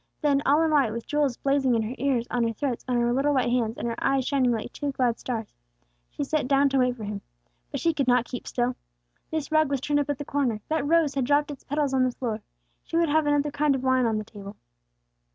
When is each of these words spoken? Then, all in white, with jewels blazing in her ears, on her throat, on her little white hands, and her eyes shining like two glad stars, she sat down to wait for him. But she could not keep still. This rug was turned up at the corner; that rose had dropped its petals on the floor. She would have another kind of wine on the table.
Then, 0.19 0.41
all 0.47 0.63
in 0.63 0.71
white, 0.71 0.91
with 0.93 1.05
jewels 1.05 1.37
blazing 1.37 1.75
in 1.75 1.83
her 1.83 1.93
ears, 1.99 2.25
on 2.31 2.41
her 2.47 2.53
throat, 2.53 2.83
on 2.87 2.99
her 2.99 3.13
little 3.13 3.35
white 3.35 3.51
hands, 3.51 3.77
and 3.77 3.87
her 3.87 4.03
eyes 4.03 4.25
shining 4.27 4.51
like 4.51 4.73
two 4.73 4.91
glad 4.91 5.19
stars, 5.19 5.53
she 6.09 6.23
sat 6.23 6.47
down 6.47 6.69
to 6.69 6.79
wait 6.79 6.95
for 6.97 7.03
him. 7.03 7.21
But 7.69 7.81
she 7.81 7.93
could 7.93 8.07
not 8.07 8.25
keep 8.25 8.47
still. 8.47 8.75
This 9.29 9.51
rug 9.51 9.69
was 9.69 9.79
turned 9.79 9.99
up 9.99 10.09
at 10.09 10.17
the 10.17 10.25
corner; 10.25 10.59
that 10.69 10.87
rose 10.87 11.13
had 11.13 11.25
dropped 11.25 11.51
its 11.51 11.63
petals 11.63 11.93
on 11.93 12.03
the 12.03 12.09
floor. 12.11 12.41
She 12.83 12.97
would 12.97 13.09
have 13.09 13.27
another 13.27 13.51
kind 13.51 13.75
of 13.75 13.83
wine 13.83 14.07
on 14.07 14.17
the 14.17 14.23
table. 14.23 14.55